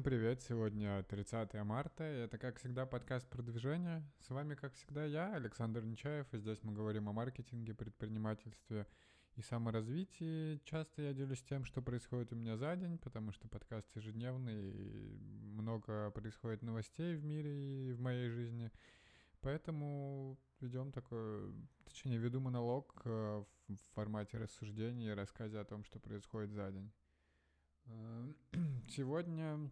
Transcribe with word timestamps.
Всем 0.00 0.10
привет! 0.10 0.40
Сегодня 0.40 1.02
30 1.02 1.52
марта, 1.62 2.10
и 2.10 2.20
это, 2.20 2.38
как 2.38 2.58
всегда, 2.58 2.86
подкаст 2.86 3.28
продвижения. 3.28 4.02
С 4.20 4.30
вами, 4.30 4.54
как 4.54 4.72
всегда, 4.72 5.04
я, 5.04 5.34
Александр 5.34 5.84
Нечаев, 5.84 6.26
и 6.32 6.38
здесь 6.38 6.58
мы 6.62 6.72
говорим 6.72 7.10
о 7.10 7.12
маркетинге, 7.12 7.74
предпринимательстве 7.74 8.86
и 9.36 9.42
саморазвитии. 9.42 10.62
Часто 10.64 11.02
я 11.02 11.12
делюсь 11.12 11.42
тем, 11.42 11.66
что 11.66 11.82
происходит 11.82 12.32
у 12.32 12.36
меня 12.36 12.56
за 12.56 12.76
день, 12.76 12.96
потому 12.96 13.30
что 13.32 13.46
подкаст 13.46 13.94
ежедневный, 13.94 14.70
и 14.70 15.18
много 15.52 16.10
происходит 16.12 16.62
новостей 16.62 17.14
в 17.14 17.22
мире 17.22 17.90
и 17.90 17.92
в 17.92 18.00
моей 18.00 18.30
жизни. 18.30 18.70
Поэтому 19.42 20.38
ведем 20.60 20.92
такой, 20.92 21.52
точнее, 21.84 22.16
веду 22.16 22.40
монолог 22.40 23.02
э, 23.04 23.44
в 23.68 23.76
формате 23.94 24.38
рассуждений 24.38 25.10
и 25.10 25.14
рассказа 25.14 25.60
о 25.60 25.66
том, 25.66 25.84
что 25.84 26.00
происходит 26.00 26.52
за 26.52 26.72
день. 26.72 26.90
Э, 27.84 28.32
сегодня 28.88 29.70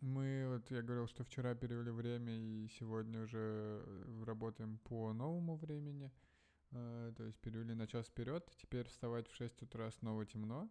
мы, 0.00 0.46
вот 0.48 0.70
я 0.70 0.82
говорил, 0.82 1.06
что 1.06 1.24
вчера 1.24 1.54
перевели 1.54 1.90
время, 1.90 2.32
и 2.32 2.68
сегодня 2.78 3.22
уже 3.22 3.84
работаем 4.24 4.78
по 4.78 5.12
новому 5.12 5.56
времени. 5.56 6.10
Э, 6.72 7.12
то 7.16 7.24
есть 7.24 7.38
перевели 7.40 7.74
на 7.74 7.86
час 7.86 8.06
вперед. 8.06 8.50
Теперь 8.56 8.86
вставать 8.88 9.28
в 9.28 9.34
6 9.34 9.62
утра 9.62 9.90
снова 9.90 10.24
темно. 10.24 10.70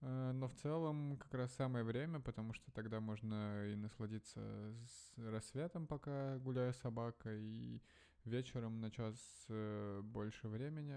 Э, 0.00 0.32
но 0.32 0.48
в 0.48 0.54
целом 0.54 1.16
как 1.18 1.34
раз 1.34 1.54
самое 1.54 1.84
время, 1.84 2.20
потому 2.20 2.52
что 2.52 2.70
тогда 2.72 3.00
можно 3.00 3.66
и 3.72 3.76
насладиться 3.76 4.40
с 4.86 5.12
рассветом, 5.16 5.86
пока 5.86 6.38
гуляю 6.38 6.74
собака, 6.74 7.34
и 7.34 7.80
вечером 8.24 8.80
на 8.80 8.90
час 8.90 9.16
больше 10.02 10.48
времени 10.48 10.94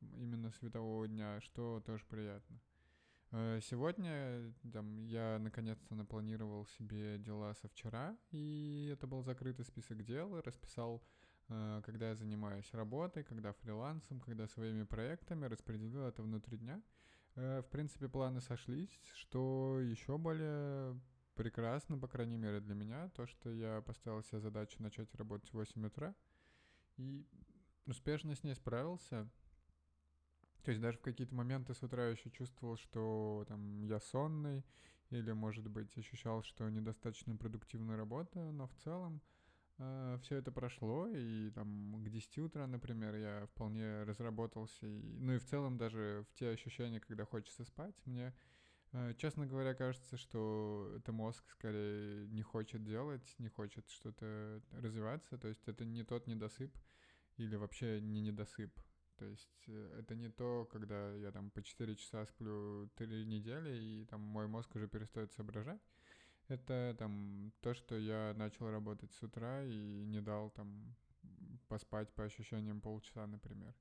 именно 0.00 0.50
светового 0.50 1.06
дня, 1.06 1.40
что 1.40 1.82
тоже 1.84 2.04
приятно. 2.06 2.60
Э, 3.34 3.60
сегодня 3.62 4.52
там, 4.72 5.06
я 5.06 5.38
наконец-то 5.38 5.94
напланировал 5.94 6.66
себе 6.66 7.18
дела 7.18 7.54
со 7.54 7.68
вчера, 7.68 8.14
и 8.30 8.90
это 8.92 9.06
был 9.06 9.22
закрытый 9.22 9.64
список 9.64 10.04
дел, 10.04 10.38
расписал, 10.42 11.02
э, 11.48 11.80
когда 11.82 12.10
я 12.10 12.14
занимаюсь 12.14 12.68
работой, 12.74 13.24
когда 13.24 13.54
фрилансом, 13.54 14.20
когда 14.20 14.46
своими 14.46 14.82
проектами, 14.82 15.46
распределил 15.46 16.02
это 16.02 16.22
внутри 16.22 16.58
дня. 16.58 16.82
Э, 17.34 17.62
в 17.62 17.70
принципе, 17.70 18.06
планы 18.06 18.42
сошлись, 18.42 19.00
что 19.14 19.80
еще 19.80 20.18
более 20.18 21.00
прекрасно, 21.34 21.96
по 21.96 22.08
крайней 22.08 22.36
мере 22.36 22.60
для 22.60 22.74
меня, 22.74 23.08
то, 23.16 23.26
что 23.26 23.50
я 23.50 23.80
поставил 23.80 24.22
себе 24.22 24.40
задачу 24.40 24.82
начать 24.82 25.14
работать 25.14 25.48
в 25.48 25.54
8 25.54 25.86
утра, 25.86 26.14
и 26.98 27.26
успешно 27.86 28.34
с 28.34 28.44
ней 28.44 28.54
справился. 28.54 29.26
То 30.64 30.70
есть 30.70 30.80
даже 30.80 30.98
в 30.98 31.02
какие-то 31.02 31.34
моменты 31.34 31.74
с 31.74 31.82
утра 31.82 32.06
еще 32.08 32.30
чувствовал, 32.30 32.76
что 32.76 33.44
там 33.48 33.82
я 33.82 33.98
сонный, 33.98 34.64
или, 35.10 35.32
может 35.32 35.68
быть, 35.68 35.96
ощущал, 35.98 36.42
что 36.42 36.68
недостаточно 36.68 37.36
продуктивно 37.36 37.96
работаю, 37.96 38.52
но 38.52 38.66
в 38.66 38.74
целом 38.76 39.20
э, 39.78 40.18
все 40.22 40.36
это 40.36 40.52
прошло, 40.52 41.08
и 41.08 41.50
там 41.50 42.02
к 42.04 42.08
10 42.08 42.38
утра, 42.38 42.66
например, 42.66 43.14
я 43.16 43.46
вполне 43.46 44.04
разработался, 44.04 44.86
и, 44.86 45.18
ну 45.18 45.34
и 45.34 45.38
в 45.38 45.44
целом 45.44 45.76
даже 45.76 46.24
в 46.30 46.34
те 46.38 46.50
ощущения, 46.50 47.00
когда 47.00 47.24
хочется 47.24 47.64
спать, 47.64 47.94
мне, 48.06 48.32
э, 48.92 49.14
честно 49.18 49.46
говоря, 49.46 49.74
кажется, 49.74 50.16
что 50.16 50.94
это 50.96 51.12
мозг 51.12 51.44
скорее 51.50 52.26
не 52.28 52.42
хочет 52.42 52.84
делать, 52.84 53.34
не 53.38 53.48
хочет 53.48 53.90
что-то 53.90 54.62
развиваться, 54.70 55.36
то 55.36 55.48
есть 55.48 55.66
это 55.66 55.84
не 55.84 56.04
тот 56.04 56.26
недосып, 56.26 56.72
или 57.36 57.56
вообще 57.56 58.00
не 58.00 58.20
недосып, 58.20 58.72
то 59.22 59.28
есть 59.28 59.68
э, 59.68 59.98
это 60.00 60.16
не 60.16 60.28
то, 60.28 60.68
когда 60.72 61.14
я 61.14 61.30
там 61.30 61.50
по 61.52 61.62
4 61.62 61.94
часа 61.94 62.26
сплю 62.26 62.88
3 62.96 63.24
недели, 63.24 63.70
и 63.78 64.04
там 64.06 64.20
мой 64.20 64.48
мозг 64.48 64.74
уже 64.74 64.88
перестает 64.88 65.32
соображать. 65.32 65.80
Это 66.48 66.96
там 66.98 67.52
то, 67.60 67.72
что 67.72 67.96
я 67.96 68.34
начал 68.36 68.68
работать 68.68 69.12
с 69.12 69.22
утра 69.22 69.62
и 69.62 70.04
не 70.06 70.20
дал 70.20 70.50
там 70.50 70.96
поспать 71.68 72.12
по 72.14 72.24
ощущениям 72.24 72.80
полчаса, 72.80 73.24
например. 73.28 73.76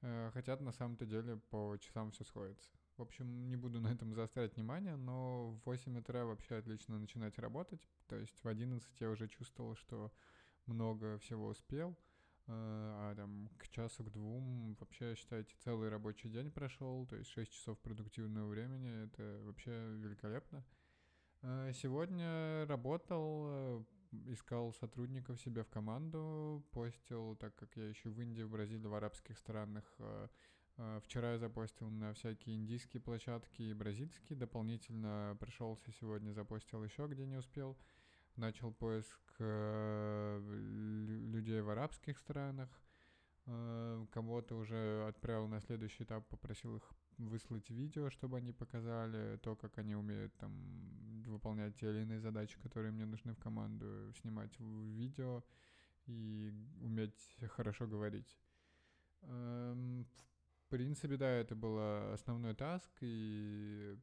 Э, 0.00 0.30
хотя 0.32 0.56
на 0.56 0.72
самом-то 0.72 1.04
деле 1.04 1.36
по 1.50 1.76
часам 1.78 2.10
все 2.10 2.24
сходится. 2.24 2.70
В 2.96 3.02
общем, 3.02 3.50
не 3.50 3.56
буду 3.56 3.78
на 3.78 3.88
этом 3.92 4.14
заострять 4.14 4.56
внимание, 4.56 4.96
но 4.96 5.50
в 5.50 5.66
8 5.66 5.98
утра 5.98 6.24
вообще 6.24 6.56
отлично 6.56 6.98
начинать 6.98 7.38
работать. 7.38 7.86
То 8.06 8.16
есть 8.16 8.42
в 8.42 8.48
11 8.48 9.00
я 9.02 9.10
уже 9.10 9.28
чувствовал, 9.28 9.76
что 9.76 10.10
много 10.64 11.18
всего 11.18 11.48
успел— 11.48 11.94
а 12.46 13.14
там 13.14 13.48
к 13.58 13.68
часу, 13.68 14.04
к 14.04 14.10
двум 14.10 14.76
вообще, 14.80 15.14
считайте, 15.14 15.54
целый 15.64 15.88
рабочий 15.88 16.28
день 16.28 16.50
прошел, 16.50 17.06
то 17.06 17.16
есть 17.16 17.30
6 17.30 17.52
часов 17.52 17.78
продуктивного 17.80 18.48
времени, 18.48 19.04
это 19.04 19.40
вообще 19.44 19.70
великолепно. 19.70 20.64
А 21.42 21.72
сегодня 21.72 22.66
работал, 22.66 23.44
э, 23.46 23.84
искал 24.26 24.72
сотрудников 24.74 25.40
себе 25.40 25.64
в 25.64 25.68
команду, 25.68 26.64
постил, 26.70 27.36
так 27.36 27.54
как 27.56 27.76
я 27.76 27.88
еще 27.88 28.10
в 28.10 28.20
Индии, 28.20 28.42
в 28.42 28.50
Бразилии, 28.50 28.86
в 28.86 28.94
арабских 28.94 29.38
странах. 29.38 29.84
Э, 29.98 30.28
э, 30.76 31.00
вчера 31.04 31.32
я 31.32 31.38
запостил 31.38 31.90
на 31.90 32.14
всякие 32.14 32.56
индийские 32.56 33.00
площадки 33.00 33.62
и 33.62 33.74
бразильские, 33.74 34.38
дополнительно 34.38 35.36
пришелся 35.40 35.90
сегодня, 35.92 36.32
запостил 36.32 36.84
еще, 36.84 37.06
где 37.08 37.26
не 37.26 37.36
успел 37.36 37.76
начал 38.36 38.72
поиск 38.72 39.20
людей 41.32 41.60
в 41.60 41.70
арабских 41.70 42.18
странах. 42.18 42.68
Э, 43.46 44.06
кого-то 44.12 44.56
уже 44.56 45.04
отправил 45.08 45.48
на 45.48 45.60
следующий 45.60 46.04
этап, 46.04 46.28
попросил 46.28 46.76
их 46.76 46.92
выслать 47.18 47.70
видео, 47.70 48.10
чтобы 48.10 48.36
они 48.38 48.52
показали 48.52 49.36
то, 49.38 49.56
как 49.56 49.78
они 49.78 49.96
умеют 49.96 50.34
там 50.36 51.22
выполнять 51.26 51.76
те 51.76 51.90
или 51.90 52.02
иные 52.02 52.20
задачи, 52.20 52.58
которые 52.60 52.92
мне 52.92 53.04
нужны 53.04 53.34
в 53.34 53.38
команду, 53.38 54.12
снимать 54.20 54.58
видео 54.58 55.42
и 56.06 56.52
уметь 56.80 57.36
хорошо 57.48 57.86
говорить. 57.86 58.36
Эм, 59.22 60.04
в 60.04 60.68
принципе, 60.68 61.16
да, 61.16 61.28
это 61.28 61.54
был 61.54 62.12
основной 62.12 62.54
таск, 62.54 62.92
и 63.00 63.96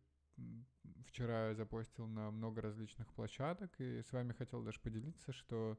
вчера 1.06 1.54
запостил 1.56 2.08
на 2.08 2.32
много 2.32 2.62
различных 2.62 3.12
площадок, 3.14 3.72
и 3.80 4.02
с 4.02 4.12
вами 4.12 4.34
хотел 4.34 4.64
даже 4.64 4.80
поделиться, 4.80 5.34
что 5.34 5.78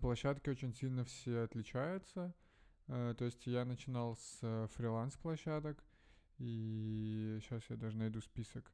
площадки 0.00 0.48
очень 0.50 0.72
сильно 0.74 1.04
все 1.04 1.42
отличаются. 1.42 2.34
Э, 2.88 3.14
то 3.16 3.24
есть 3.24 3.46
я 3.46 3.64
начинал 3.64 4.16
с 4.16 4.38
э, 4.42 4.66
фриланс-площадок, 4.74 5.82
и 6.38 7.38
сейчас 7.42 7.62
я 7.68 7.76
даже 7.76 7.96
найду 7.96 8.20
список. 8.20 8.70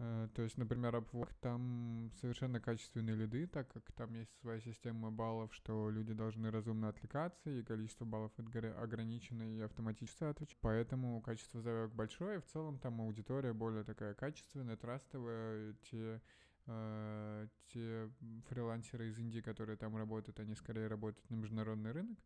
Э, 0.00 0.28
то 0.32 0.42
есть, 0.42 0.56
например, 0.56 0.94
Upwork, 0.94 1.34
там 1.40 2.12
совершенно 2.20 2.60
качественные 2.60 3.16
лиды, 3.16 3.48
так 3.48 3.68
как 3.72 3.90
там 3.92 4.14
есть 4.14 4.32
своя 4.40 4.60
система 4.60 5.10
баллов, 5.10 5.52
что 5.52 5.90
люди 5.90 6.12
должны 6.12 6.52
разумно 6.52 6.88
отвлекаться, 6.88 7.50
и 7.50 7.64
количество 7.64 8.04
баллов 8.04 8.32
ограничено 8.38 9.42
и 9.42 9.60
автоматически 9.60 10.24
отвечать. 10.24 10.56
Поэтому 10.60 11.20
качество 11.20 11.60
заявок 11.60 11.92
большое, 11.94 12.38
и 12.38 12.40
в 12.40 12.46
целом 12.46 12.78
там 12.78 13.00
аудитория 13.00 13.52
более 13.52 13.82
такая 13.82 14.14
качественная, 14.14 14.76
трастовая. 14.76 15.74
Те, 15.90 16.22
э, 16.66 17.48
те 17.66 18.08
фрилансеры 18.50 19.08
из 19.08 19.18
Индии, 19.18 19.40
которые 19.40 19.76
там 19.76 19.96
работают, 19.96 20.38
они 20.38 20.54
скорее 20.54 20.86
работают 20.86 21.28
на 21.28 21.34
международный 21.34 21.90
рынок, 21.90 22.18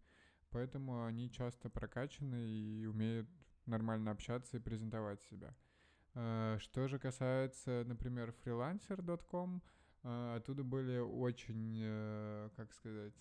поэтому 0.51 1.07
они 1.07 1.31
часто 1.31 1.71
прокачаны 1.71 2.51
и 2.51 2.85
умеют 2.85 3.31
нормально 3.65 4.11
общаться 4.11 4.59
и 4.59 4.61
презентовать 4.61 5.23
себя. 5.23 5.55
Э, 6.15 6.59
что 6.61 6.89
же 6.89 6.99
касается, 6.99 7.85
например, 7.87 8.35
freelancer.com, 8.45 9.63
э, 10.03 10.35
оттуда 10.37 10.63
были 10.63 10.99
очень, 10.99 11.81
э, 11.83 12.51
как 12.57 12.73
сказать, 12.73 13.15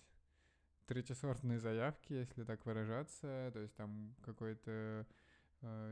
третьесортные 0.88 1.59
заявки, 1.59 2.14
если 2.14 2.43
так 2.43 2.66
выражаться. 2.66 3.49
То 3.53 3.59
есть 3.59 3.76
там 3.76 4.16
какой-то 4.23 5.05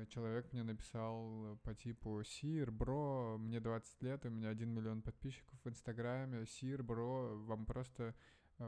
человек 0.07 0.51
мне 0.51 0.63
написал 0.63 1.60
по 1.62 1.75
типу 1.75 2.24
«Сир, 2.24 2.72
бро, 2.72 3.38
мне 3.38 3.60
20 3.60 4.02
лет, 4.02 4.25
у 4.25 4.30
меня 4.30 4.50
1 4.50 4.68
миллион 4.68 5.04
подписчиков 5.04 5.60
в 5.63 5.69
Инстаграме, 5.69 6.48
Сир, 6.48 6.81
бро, 6.81 7.36
вам 7.45 7.68
просто, 7.68 8.16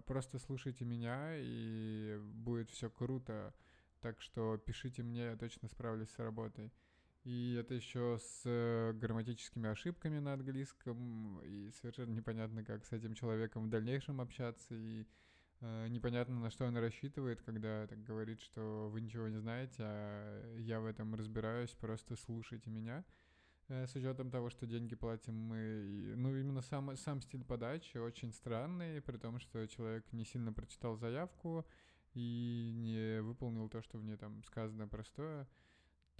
просто 0.05 0.37
слушайте 0.37 0.85
меня, 0.85 1.31
и 1.37 2.19
будет 2.21 2.69
все 2.69 2.91
круто, 2.91 3.51
так 3.99 4.21
что 4.21 4.59
пишите 4.59 5.01
мне, 5.01 5.23
я 5.23 5.35
точно 5.35 5.69
справлюсь 5.69 6.11
с 6.11 6.19
работой». 6.19 6.71
И 7.23 7.53
это 7.53 7.75
еще 7.75 8.17
с 8.19 8.41
э, 8.45 8.93
грамматическими 8.93 9.69
ошибками 9.69 10.17
на 10.17 10.33
английском, 10.33 11.39
и 11.43 11.69
совершенно 11.79 12.13
непонятно, 12.13 12.63
как 12.63 12.83
с 12.83 12.91
этим 12.93 13.13
человеком 13.13 13.65
в 13.65 13.69
дальнейшем 13.69 14.21
общаться, 14.21 14.73
и 14.73 15.05
э, 15.59 15.87
непонятно, 15.89 16.39
на 16.39 16.49
что 16.49 16.65
он 16.65 16.75
рассчитывает, 16.77 17.43
когда 17.43 17.85
так 17.85 18.03
говорит, 18.03 18.41
что 18.41 18.89
вы 18.91 19.01
ничего 19.01 19.27
не 19.27 19.37
знаете, 19.37 19.75
а 19.79 20.57
я 20.57 20.79
в 20.79 20.85
этом 20.85 21.13
разбираюсь, 21.13 21.69
просто 21.71 22.15
слушайте 22.15 22.71
меня. 22.71 23.05
Э, 23.67 23.85
с 23.85 23.95
учетом 23.95 24.31
того, 24.31 24.49
что 24.49 24.65
деньги 24.65 24.95
платим 24.95 25.35
мы, 25.35 26.13
ну 26.17 26.35
именно 26.35 26.61
сам, 26.61 26.95
сам 26.97 27.21
стиль 27.21 27.43
подачи 27.43 27.97
очень 27.97 28.33
странный, 28.33 28.99
при 28.99 29.17
том, 29.17 29.39
что 29.39 29.67
человек 29.67 30.11
не 30.11 30.25
сильно 30.25 30.51
прочитал 30.53 30.97
заявку 30.97 31.67
и 32.15 32.71
не 32.73 33.21
выполнил 33.21 33.69
то, 33.69 33.81
что 33.81 33.99
в 33.99 34.03
ней 34.03 34.17
там 34.17 34.43
сказано 34.43 34.87
простое. 34.87 35.47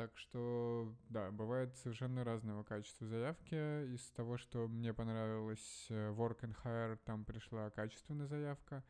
Так 0.01 0.17
что, 0.17 0.91
да, 1.09 1.29
бывает 1.29 1.77
совершенно 1.77 2.23
разного 2.23 2.63
качества 2.63 3.05
заявки. 3.05 3.53
Из 3.93 4.09
того, 4.09 4.35
что 4.35 4.67
мне 4.67 4.95
понравилось 4.95 5.85
э, 5.89 6.09
Work 6.13 6.39
and 6.39 6.55
Hire, 6.63 6.97
там 7.05 7.23
пришла 7.23 7.69
качественная 7.69 8.25
заявка. 8.25 8.83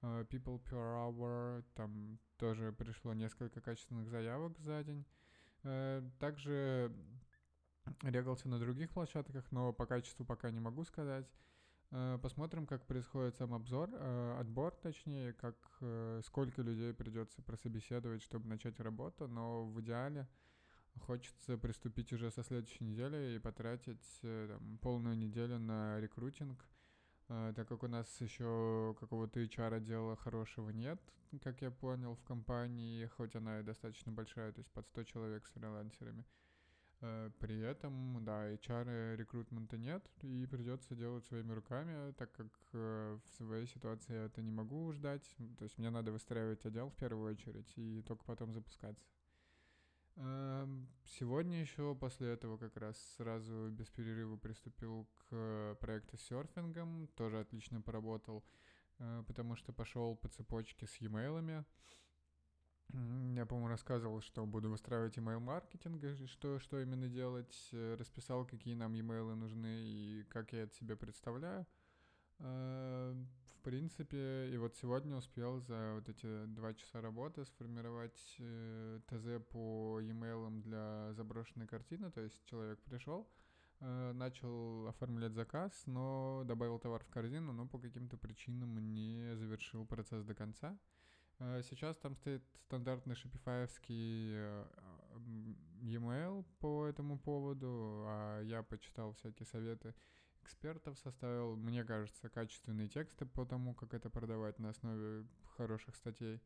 Э, 0.00 0.24
People 0.30 0.62
per 0.64 0.72
Hour, 0.72 1.64
там 1.74 2.18
тоже 2.38 2.72
пришло 2.72 3.12
несколько 3.12 3.60
качественных 3.60 4.08
заявок 4.08 4.58
за 4.58 4.82
день. 4.84 5.04
Э, 5.64 6.02
также 6.18 6.90
регался 8.00 8.48
на 8.48 8.58
других 8.58 8.90
площадках, 8.90 9.44
но 9.52 9.74
по 9.74 9.84
качеству 9.84 10.24
пока 10.24 10.50
не 10.50 10.60
могу 10.60 10.84
сказать. 10.84 11.30
Посмотрим, 12.22 12.66
как 12.66 12.86
происходит 12.86 13.36
сам 13.36 13.52
обзор, 13.52 13.94
отбор, 14.40 14.74
точнее, 14.74 15.34
как 15.34 15.54
сколько 16.24 16.62
людей 16.62 16.94
придется 16.94 17.42
прособеседовать, 17.42 18.22
чтобы 18.22 18.48
начать 18.48 18.80
работу, 18.80 19.28
но 19.28 19.66
в 19.66 19.80
идеале 19.82 20.26
Хочется 21.00 21.58
приступить 21.58 22.12
уже 22.12 22.30
со 22.30 22.42
следующей 22.42 22.84
недели 22.84 23.36
и 23.36 23.38
потратить 23.38 24.20
э, 24.22 24.48
там, 24.48 24.78
полную 24.78 25.16
неделю 25.16 25.58
на 25.58 26.00
рекрутинг, 26.00 26.64
э, 27.28 27.52
так 27.54 27.68
как 27.68 27.82
у 27.82 27.88
нас 27.88 28.20
еще 28.20 28.96
какого-то 28.98 29.40
HR-отдела 29.40 30.16
хорошего 30.16 30.70
нет, 30.70 31.00
как 31.42 31.60
я 31.62 31.70
понял, 31.70 32.14
в 32.14 32.22
компании, 32.22 33.06
хоть 33.06 33.34
она 33.34 33.60
и 33.60 33.64
достаточно 33.64 34.12
большая, 34.12 34.52
то 34.52 34.60
есть 34.60 34.70
под 34.70 34.86
100 34.86 35.04
человек 35.04 35.46
с 35.46 35.50
фрилансерами. 35.50 36.24
Э, 37.00 37.30
при 37.38 37.60
этом, 37.60 38.24
да, 38.24 38.50
HR 38.52 39.16
рекрутмента 39.16 39.76
нет, 39.76 40.08
и 40.22 40.46
придется 40.46 40.94
делать 40.94 41.26
своими 41.26 41.52
руками, 41.52 42.12
так 42.12 42.32
как 42.32 42.46
в 42.72 43.20
своей 43.36 43.66
ситуации 43.66 44.14
я 44.14 44.24
это 44.24 44.40
не 44.42 44.52
могу 44.52 44.90
ждать. 44.92 45.28
То 45.58 45.64
есть 45.64 45.76
мне 45.76 45.90
надо 45.90 46.12
выстраивать 46.12 46.64
отдел 46.64 46.88
в 46.88 46.96
первую 46.96 47.32
очередь 47.32 47.70
и 47.76 48.00
только 48.02 48.24
потом 48.24 48.54
запускаться. 48.54 49.04
Эм, 50.16 50.88
сегодня 51.18 51.60
еще 51.60 51.94
после 51.96 52.32
этого 52.32 52.56
как 52.56 52.76
раз 52.76 52.96
сразу 53.16 53.70
без 53.70 53.88
перерыва 53.90 54.36
приступил 54.36 55.08
к 55.16 55.76
проекту 55.80 56.16
с 56.16 56.22
серфингом, 56.22 57.08
тоже 57.16 57.40
отлично 57.40 57.80
поработал, 57.80 58.44
э, 58.98 59.24
потому 59.26 59.56
что 59.56 59.72
пошел 59.72 60.14
по 60.16 60.28
цепочке 60.28 60.86
с 60.86 60.96
e-mail. 60.98 61.64
Я, 62.92 63.46
по-моему, 63.46 63.68
рассказывал, 63.68 64.20
что 64.20 64.46
буду 64.46 64.70
выстраивать 64.70 65.16
email 65.16 65.40
маркетинг, 65.40 66.04
что, 66.28 66.60
что 66.60 66.80
именно 66.80 67.08
делать, 67.08 67.68
э, 67.72 67.96
расписал, 67.98 68.46
какие 68.46 68.74
нам 68.74 68.92
e-mail 68.92 69.34
нужны 69.34 69.82
и 69.82 70.24
как 70.28 70.52
я 70.52 70.62
это 70.62 70.74
себе 70.76 70.94
представляю. 70.94 71.66
Принципе, 73.64 74.50
и 74.52 74.58
вот 74.58 74.76
сегодня 74.76 75.16
успел 75.16 75.58
за 75.58 75.94
вот 75.94 76.06
эти 76.10 76.44
два 76.44 76.74
часа 76.74 77.00
работы 77.00 77.46
сформировать 77.46 78.36
э, 78.38 79.00
ТЗ 79.06 79.42
по 79.50 79.98
e-mail 80.02 80.60
для 80.60 81.14
заброшенной 81.14 81.66
картины, 81.66 82.10
то 82.10 82.20
есть 82.20 82.44
человек 82.44 82.78
пришел, 82.82 83.26
э, 83.80 84.12
начал 84.12 84.86
оформлять 84.86 85.32
заказ, 85.32 85.72
но 85.86 86.42
добавил 86.44 86.78
товар 86.78 87.02
в 87.04 87.08
корзину, 87.08 87.54
но 87.54 87.66
по 87.66 87.78
каким-то 87.78 88.18
причинам 88.18 88.92
не 88.92 89.34
завершил 89.34 89.86
процесс 89.86 90.22
до 90.24 90.34
конца. 90.34 90.78
Э, 91.38 91.62
сейчас 91.64 91.96
там 91.96 92.16
стоит 92.16 92.44
стандартный 92.66 93.14
шипифаевский 93.14 94.32
э, 94.34 94.66
e-mail 95.80 96.44
по 96.58 96.84
этому 96.84 97.18
поводу, 97.18 98.04
а 98.06 98.42
я 98.42 98.62
почитал 98.62 99.14
всякие 99.14 99.46
советы 99.46 99.94
экспертов 100.44 100.98
составил, 100.98 101.56
мне 101.56 101.84
кажется, 101.84 102.28
качественные 102.28 102.88
тексты 102.88 103.26
по 103.26 103.44
тому, 103.44 103.74
как 103.74 103.94
это 103.94 104.10
продавать 104.10 104.58
на 104.58 104.70
основе 104.70 105.26
хороших 105.56 105.96
статей. 105.96 106.40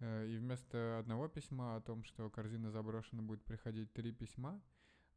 Э, 0.00 0.26
и 0.28 0.36
вместо 0.36 0.98
одного 0.98 1.28
письма 1.28 1.76
о 1.76 1.80
том, 1.80 2.04
что 2.04 2.30
корзина 2.30 2.70
заброшена, 2.70 3.22
будет 3.22 3.42
приходить 3.44 3.92
три 3.92 4.12
письма. 4.12 4.60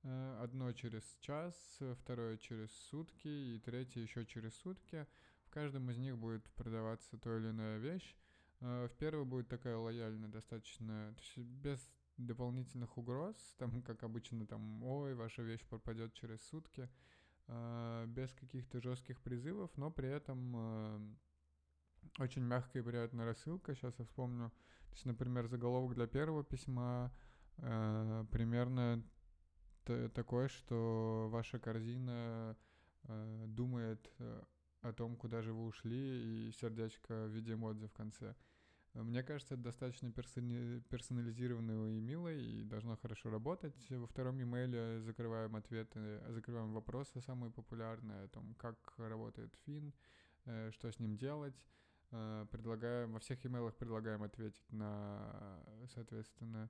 Э, 0.03 0.39
одно 0.41 0.71
через 0.73 1.03
час, 1.19 1.55
второе 1.99 2.37
через 2.37 2.71
сутки 2.89 3.27
и 3.27 3.59
третье 3.59 4.01
еще 4.01 4.25
через 4.25 4.55
сутки. 4.55 5.05
В 5.45 5.51
каждом 5.51 5.91
из 5.91 5.97
них 5.97 6.17
будет 6.17 6.49
продаваться 6.51 7.17
то 7.17 7.37
или 7.37 7.49
иная 7.49 7.77
вещь. 7.77 8.15
Э, 8.61 8.87
в 8.87 8.97
первой 8.97 9.25
будет 9.25 9.49
такая 9.49 9.77
лояльная 9.77 10.29
достаточно, 10.29 11.13
то 11.15 11.21
есть 11.21 11.37
без 11.37 11.89
дополнительных 12.17 12.97
угроз, 12.97 13.35
там, 13.57 13.81
как 13.81 14.03
обычно, 14.03 14.45
там, 14.45 14.83
ой, 14.83 15.15
ваша 15.15 15.41
вещь 15.41 15.65
пропадет 15.65 16.13
через 16.13 16.41
сутки. 16.47 16.89
А, 17.47 18.05
без 18.05 18.33
каких-то 18.33 18.79
жестких 18.79 19.19
призывов, 19.21 19.71
но 19.75 19.91
при 19.91 20.09
этом 20.09 20.53
а, 20.55 21.01
очень 22.19 22.43
мягкая 22.43 22.81
и 22.81 22.85
приятная 22.85 23.25
рассылка. 23.25 23.75
Сейчас 23.75 23.97
я 23.99 24.05
вспомню. 24.05 24.49
То 24.89 24.95
есть, 24.95 25.05
например, 25.05 25.47
заголовок 25.47 25.95
для 25.95 26.07
первого 26.07 26.43
письма 26.43 27.13
э, 27.59 28.25
примерно 28.29 29.01
такой, 29.85 30.49
что 30.49 31.29
ваша 31.31 31.59
корзина 31.59 32.57
э, 33.03 33.45
думает 33.47 34.11
о 34.81 34.91
том, 34.91 35.15
куда 35.15 35.41
же 35.41 35.53
вы 35.53 35.65
ушли, 35.65 36.49
и 36.49 36.51
сердечко 36.51 37.27
в 37.27 37.29
виде 37.29 37.53
эмодзи 37.53 37.87
в 37.87 37.93
конце. 37.93 38.35
Мне 38.93 39.23
кажется, 39.23 39.53
это 39.53 39.63
достаточно 39.63 40.11
персонализированно 40.11 41.95
и 41.95 42.01
мило, 42.01 42.27
и 42.27 42.63
должно 42.63 42.97
хорошо 42.97 43.29
работать. 43.29 43.89
Во 43.89 44.05
втором 44.05 44.41
имейле 44.41 44.99
закрываем 44.99 45.55
ответы, 45.55 46.21
закрываем 46.29 46.73
вопросы 46.73 47.21
самые 47.21 47.51
популярные 47.51 48.25
о 48.25 48.27
том, 48.27 48.53
как 48.55 48.75
работает 48.97 49.55
фин, 49.65 49.93
э, 50.45 50.71
что 50.73 50.91
с 50.91 50.99
ним 50.99 51.15
делать. 51.17 51.55
Э, 52.11 52.45
предлагаем, 52.51 53.13
во 53.13 53.19
всех 53.19 53.45
имейлах 53.45 53.75
предлагаем 53.77 54.23
ответить 54.23 54.69
на, 54.73 55.63
соответственно, 55.93 56.69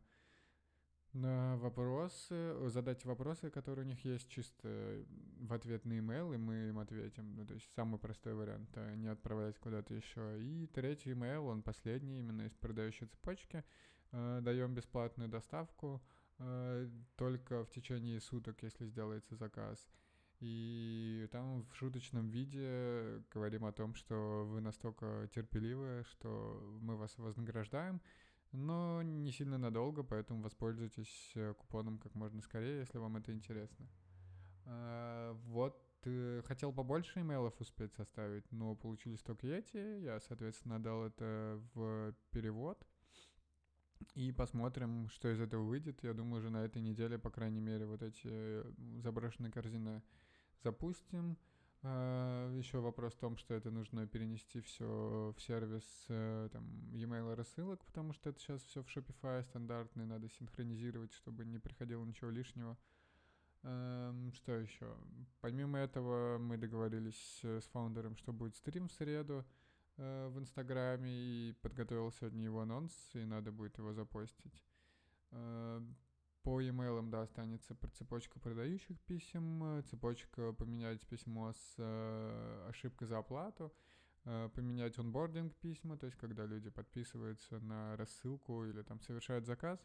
на 1.13 1.57
вопросы, 1.57 2.69
задать 2.69 3.03
вопросы, 3.05 3.49
которые 3.49 3.85
у 3.85 3.87
них 3.87 4.03
есть 4.05 4.29
чисто 4.29 5.03
в 5.39 5.53
ответ 5.53 5.85
на 5.85 5.93
email, 5.93 6.33
и 6.33 6.37
мы 6.37 6.69
им 6.69 6.79
ответим. 6.79 7.35
Ну, 7.35 7.45
то 7.45 7.53
есть 7.53 7.69
самый 7.75 7.99
простой 7.99 8.33
вариант, 8.33 8.69
не 8.95 9.07
отправлять 9.07 9.59
куда-то 9.59 9.93
еще. 9.93 10.41
И 10.41 10.67
третий 10.67 11.11
email, 11.11 11.49
он 11.49 11.63
последний 11.63 12.19
именно 12.19 12.43
из 12.43 12.53
продающей 12.53 13.07
цепочки. 13.07 13.63
Э, 14.11 14.39
даем 14.41 14.73
бесплатную 14.73 15.29
доставку 15.29 16.01
э, 16.39 16.89
только 17.15 17.63
в 17.65 17.71
течение 17.71 18.19
суток, 18.19 18.61
если 18.63 18.85
сделается 18.85 19.35
заказ. 19.35 19.89
И 20.39 21.27
там 21.31 21.63
в 21.63 21.75
шуточном 21.75 22.29
виде 22.29 23.23
говорим 23.31 23.65
о 23.65 23.71
том, 23.71 23.93
что 23.93 24.45
вы 24.45 24.59
настолько 24.59 25.29
терпеливы, 25.33 26.03
что 26.09 26.59
мы 26.81 26.97
вас 26.97 27.15
вознаграждаем, 27.17 28.01
но 28.51 29.01
не 29.01 29.31
сильно 29.31 29.57
надолго, 29.57 30.03
поэтому 30.03 30.41
воспользуйтесь 30.41 31.31
э, 31.35 31.53
купоном 31.53 31.97
как 31.99 32.15
можно 32.15 32.41
скорее, 32.41 32.79
если 32.79 32.97
вам 32.97 33.17
это 33.17 33.31
интересно. 33.31 33.87
А, 34.65 35.33
вот 35.45 35.81
э, 36.05 36.41
хотел 36.45 36.73
побольше 36.73 37.21
имейлов 37.21 37.59
успеть 37.59 37.93
составить, 37.93 38.49
но 38.51 38.75
получились 38.75 39.21
только 39.21 39.47
эти. 39.47 40.01
Я, 40.01 40.19
соответственно, 40.19 40.81
дал 40.81 41.05
это 41.05 41.61
в 41.73 42.13
перевод. 42.31 42.85
И 44.15 44.31
посмотрим, 44.31 45.07
что 45.09 45.31
из 45.31 45.39
этого 45.39 45.63
выйдет. 45.63 46.03
Я 46.03 46.13
думаю, 46.13 46.39
уже 46.39 46.49
на 46.49 46.65
этой 46.65 46.81
неделе, 46.81 47.19
по 47.19 47.29
крайней 47.29 47.61
мере, 47.61 47.85
вот 47.85 48.01
эти 48.01 48.21
э, 48.25 48.71
заброшенные 48.97 49.51
корзины 49.51 50.01
запустим. 50.63 51.37
Uh, 51.83 52.55
еще 52.59 52.77
вопрос 52.79 53.13
в 53.13 53.17
том, 53.17 53.37
что 53.37 53.55
это 53.55 53.71
нужно 53.71 54.05
перенести 54.05 54.61
все 54.61 55.33
в 55.35 55.41
сервис 55.41 55.83
uh, 56.09 56.47
там 56.49 56.63
e-mail 56.93 57.33
рассылок, 57.33 57.83
потому 57.85 58.13
что 58.13 58.29
это 58.29 58.39
сейчас 58.39 58.61
все 58.61 58.83
в 58.83 58.87
Shopify 58.87 59.41
стандартный, 59.41 60.05
надо 60.05 60.29
синхронизировать, 60.29 61.11
чтобы 61.13 61.43
не 61.43 61.57
приходило 61.57 62.05
ничего 62.05 62.29
лишнего. 62.29 62.77
Uh, 63.63 64.31
что 64.35 64.53
еще? 64.53 64.95
Помимо 65.39 65.79
этого 65.79 66.37
мы 66.37 66.57
договорились 66.57 67.39
с 67.43 67.67
фаундером, 67.69 68.15
что 68.15 68.31
будет 68.31 68.55
стрим 68.55 68.87
в 68.87 68.91
среду 68.91 69.43
э, 69.97 70.27
в 70.27 70.37
Инстаграме, 70.37 71.09
и 71.11 71.53
подготовил 71.63 72.11
сегодня 72.11 72.43
его 72.43 72.61
анонс, 72.61 72.93
и 73.13 73.25
надо 73.25 73.51
будет 73.51 73.79
его 73.79 73.91
запостить. 73.93 74.63
По 76.43 76.59
e-mail, 76.59 77.07
да, 77.09 77.21
останется 77.21 77.77
цепочка 77.93 78.39
продающих 78.39 78.99
писем, 79.01 79.63
э, 79.63 79.81
цепочка 79.83 80.53
поменять 80.53 81.05
письмо 81.05 81.53
с 81.53 81.75
э, 81.77 82.67
ошибкой 82.69 83.07
за 83.07 83.19
оплату, 83.19 83.71
э, 84.25 84.49
поменять 84.55 84.97
онбординг 84.97 85.55
письма, 85.57 85.97
то 85.97 86.07
есть 86.07 86.17
когда 86.17 86.47
люди 86.47 86.71
подписываются 86.71 87.59
на 87.59 87.95
рассылку 87.95 88.65
или 88.65 88.81
там 88.81 88.99
совершают 89.01 89.45
заказ, 89.45 89.79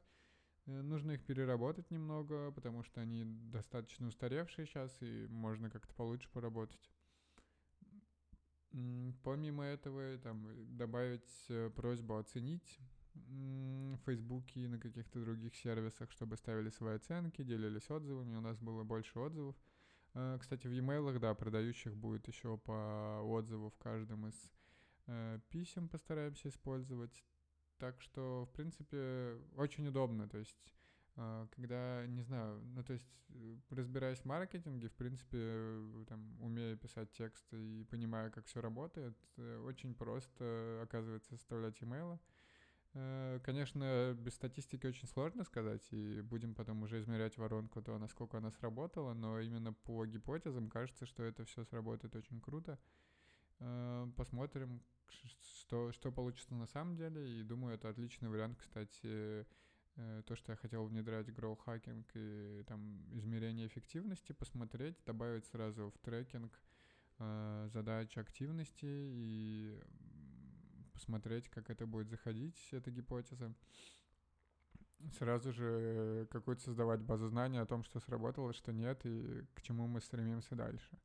э, 0.64 0.80
нужно 0.80 1.12
их 1.12 1.26
переработать 1.26 1.90
немного, 1.90 2.50
потому 2.52 2.82
что 2.84 3.02
они 3.02 3.24
достаточно 3.26 4.06
устаревшие 4.06 4.66
сейчас, 4.66 4.96
и 5.02 5.26
можно 5.28 5.68
как-то 5.68 5.92
получше 5.92 6.30
поработать. 6.30 6.90
Помимо 9.22 9.64
этого, 9.64 10.18
там, 10.18 10.76
добавить 10.76 11.46
э, 11.48 11.70
просьбу 11.70 12.16
оценить 12.16 12.78
в 13.28 13.98
Фейсбуке 14.04 14.60
и 14.60 14.68
на 14.68 14.78
каких-то 14.78 15.20
других 15.20 15.54
сервисах, 15.56 16.10
чтобы 16.12 16.36
ставили 16.36 16.70
свои 16.70 16.96
оценки, 16.96 17.42
делились 17.42 17.90
отзывами. 17.90 18.36
У 18.36 18.40
нас 18.40 18.58
было 18.58 18.84
больше 18.84 19.18
отзывов. 19.18 19.56
А, 20.14 20.38
кстати, 20.38 20.66
в 20.66 20.72
e-mail, 20.72 21.18
да, 21.18 21.34
продающих 21.34 21.96
будет 21.96 22.28
еще 22.28 22.58
по 22.58 23.20
отзыву 23.22 23.70
в 23.70 23.76
каждом 23.78 24.26
из 24.26 24.52
э, 25.06 25.40
писем 25.50 25.88
постараемся 25.88 26.48
использовать. 26.48 27.24
Так 27.78 28.00
что, 28.00 28.46
в 28.46 28.52
принципе, 28.52 29.38
очень 29.56 29.86
удобно. 29.88 30.28
То 30.28 30.38
есть 30.38 30.72
А, 31.16 31.46
когда, 31.50 32.06
не 32.06 32.22
знаю, 32.22 32.60
ну 32.74 32.82
то 32.84 32.92
есть 32.92 33.08
э, 33.30 33.56
разбираясь 33.70 34.18
в 34.20 34.26
маркетинге, 34.26 34.88
в 34.88 34.94
принципе, 34.94 35.38
э, 35.40 36.04
там, 36.08 36.42
умея 36.42 36.76
писать 36.76 37.10
тексты 37.12 37.56
и 37.56 37.84
понимая, 37.84 38.30
как 38.30 38.44
все 38.46 38.60
работает, 38.60 39.16
э, 39.38 39.58
очень 39.64 39.94
просто, 39.94 40.80
оказывается, 40.82 41.30
составлять 41.30 41.82
имейлы. 41.82 42.18
Конечно, 43.42 44.16
без 44.18 44.34
статистики 44.34 44.86
очень 44.86 45.06
сложно 45.06 45.44
сказать, 45.44 45.86
и 45.90 46.22
будем 46.22 46.54
потом 46.54 46.82
уже 46.82 47.00
измерять 47.00 47.36
воронку, 47.36 47.82
то 47.82 47.98
насколько 47.98 48.38
она 48.38 48.50
сработала, 48.50 49.12
но 49.12 49.38
именно 49.38 49.74
по 49.74 50.06
гипотезам 50.06 50.70
кажется, 50.70 51.04
что 51.04 51.22
это 51.22 51.44
все 51.44 51.64
сработает 51.64 52.16
очень 52.16 52.40
круто. 52.40 52.78
Посмотрим, 54.16 54.82
что, 55.60 55.92
что 55.92 56.10
получится 56.10 56.54
на 56.54 56.66
самом 56.66 56.96
деле, 56.96 57.40
и 57.40 57.42
думаю, 57.42 57.74
это 57.74 57.90
отличный 57.90 58.30
вариант, 58.30 58.56
кстати, 58.58 59.46
Э, 59.96 60.22
то, 60.26 60.36
что 60.36 60.52
я 60.52 60.56
хотел 60.56 60.84
внедрять 60.84 61.28
grow 61.28 61.58
hacking 61.64 62.04
и 62.14 62.62
там 62.64 63.02
измерение 63.12 63.66
эффективности, 63.66 64.32
посмотреть, 64.32 64.96
добавить 65.06 65.46
сразу 65.46 65.90
в 65.90 65.98
трекинг 65.98 66.60
э, 67.18 67.68
задачи 67.72 68.18
активности 68.18 68.84
и 68.86 69.80
посмотреть, 70.96 71.48
как 71.50 71.70
это 71.70 71.86
будет 71.86 72.08
заходить, 72.08 72.56
эта 72.72 72.90
гипотеза. 72.90 73.54
Сразу 75.18 75.52
же 75.52 76.26
какую-то 76.30 76.62
создавать 76.62 77.00
базу 77.00 77.28
знаний 77.28 77.58
о 77.58 77.66
том, 77.66 77.82
что 77.84 78.00
сработало, 78.00 78.54
что 78.54 78.72
нет, 78.72 79.04
и 79.04 79.44
к 79.54 79.60
чему 79.60 79.86
мы 79.86 80.00
стремимся 80.00 80.56
дальше. 80.56 80.98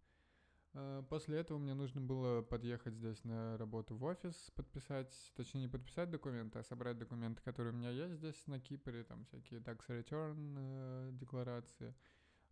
Э, 0.73 1.03
после 1.09 1.39
этого 1.39 1.57
мне 1.57 1.73
нужно 1.73 1.99
было 1.99 2.41
подъехать 2.41 2.93
здесь 2.95 3.23
на 3.25 3.57
работу 3.57 3.95
в 3.95 4.03
офис, 4.03 4.51
подписать, 4.55 5.13
точнее 5.35 5.61
не 5.61 5.67
подписать 5.67 6.09
документы, 6.09 6.59
а 6.59 6.63
собрать 6.63 6.97
документы, 6.97 7.41
которые 7.41 7.73
у 7.73 7.77
меня 7.77 7.89
есть 7.89 8.15
здесь 8.15 8.47
на 8.47 8.59
Кипре, 8.59 9.03
там 9.03 9.25
всякие 9.25 9.59
tax 9.59 9.81
return 9.89 10.55
э, 10.57 11.09
декларации, 11.13 11.93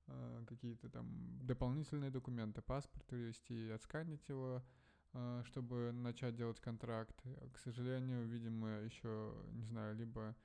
э, 0.08 0.46
какие-то 0.48 0.89
там 0.89 1.08
дополнительные 1.46 2.12
документы, 2.12 2.62
паспорт 2.62 3.05
привезти, 3.05 3.69
отсканить 3.69 4.27
его, 4.27 4.62
чтобы 5.45 5.91
начать 5.91 6.35
делать 6.35 6.59
контракт. 6.59 7.19
К 7.53 7.57
сожалению, 7.59 8.27
видимо, 8.27 8.81
еще, 8.81 9.33
не 9.51 9.63
знаю, 9.63 9.95
либо 9.95 10.35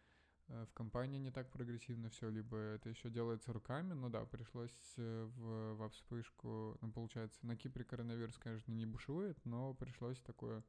Э, 0.49 0.67
в 0.67 0.73
компании 0.75 1.19
не 1.19 1.31
так 1.31 1.51
прогрессивно 1.51 2.11
все, 2.11 2.29
либо 2.29 2.57
это 2.57 2.89
еще 2.89 3.11
делается 3.11 3.53
руками, 3.53 3.93
но 3.95 4.09
да, 4.09 4.25
пришлось 4.27 4.75
э, 4.97 5.25
в, 5.37 5.75
во 5.75 5.89
вспышку, 5.89 6.77
ну, 6.81 6.93
получается, 6.93 7.47
на 7.47 7.57
Кипре 7.57 7.85
коронавирус, 7.85 8.39
конечно, 8.39 8.73
не 8.73 8.87
бушует, 8.87 9.43
но 9.45 9.75
пришлось 9.75 10.21
такое 10.21 10.63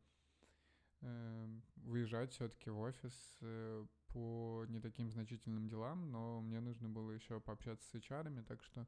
э, 1.01 1.47
выезжать 1.75 2.31
все-таки 2.31 2.69
в 2.69 2.79
офис 2.79 3.37
э, 3.41 3.85
по 4.07 4.65
не 4.69 4.79
таким 4.79 5.11
значительным 5.11 5.67
делам, 5.67 6.09
но 6.09 6.41
мне 6.41 6.61
нужно 6.61 6.87
было 6.87 7.11
еще 7.11 7.41
пообщаться 7.41 7.87
с 7.89 7.93
HR, 7.93 8.43
так 8.43 8.63
что 8.63 8.87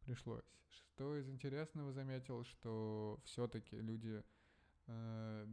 пришлось. 0.00 0.44
Что 0.68 1.16
из 1.16 1.28
интересного 1.28 1.92
заметил, 1.92 2.44
что 2.44 3.20
все-таки 3.24 3.76
люди 3.76 4.24
э, 4.86 5.46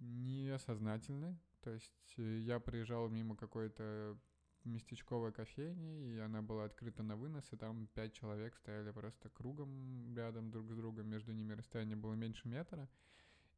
неосознательны, 0.00 1.38
то 1.62 1.70
есть 1.70 2.14
э, 2.16 2.38
я 2.40 2.60
приезжал 2.60 3.08
мимо 3.08 3.36
какой-то 3.36 4.18
местечковой 4.64 5.32
кофейни, 5.32 6.14
и 6.14 6.18
она 6.18 6.42
была 6.42 6.64
открыта 6.64 7.02
на 7.02 7.16
вынос, 7.16 7.52
и 7.52 7.56
там 7.56 7.86
пять 7.88 8.12
человек 8.12 8.54
стояли 8.56 8.90
просто 8.90 9.28
кругом 9.30 10.14
рядом 10.16 10.50
друг 10.50 10.70
с 10.70 10.76
другом, 10.76 11.08
между 11.08 11.32
ними 11.32 11.54
расстояние 11.54 11.96
было 11.96 12.14
меньше 12.14 12.48
метра, 12.48 12.88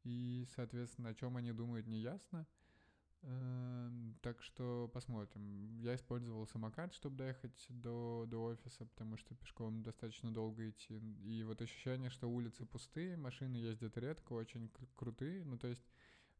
и, 0.03 0.47
соответственно, 0.55 1.09
о 1.09 1.13
чем 1.13 1.37
они 1.37 1.51
думают, 1.51 1.87
не 1.87 1.99
ясно. 1.99 2.47
Эм, 3.23 4.17
так 4.21 4.41
что 4.41 4.89
посмотрим. 4.93 5.77
Я 5.79 5.95
использовал 5.95 6.47
самокат, 6.47 6.93
чтобы 6.93 7.17
доехать 7.17 7.65
до, 7.69 8.25
до 8.27 8.43
офиса, 8.43 8.85
потому 8.85 9.17
что 9.17 9.35
пешком 9.35 9.83
достаточно 9.83 10.33
долго 10.33 10.69
идти. 10.69 10.97
И 11.23 11.43
вот 11.43 11.61
ощущение, 11.61 12.09
что 12.09 12.29
улицы 12.29 12.65
пустые, 12.65 13.17
машины 13.17 13.55
ездят 13.57 13.97
редко, 13.97 14.33
очень 14.33 14.71
крутые. 14.95 15.43
Ну, 15.43 15.57
то 15.57 15.67
есть 15.67 15.83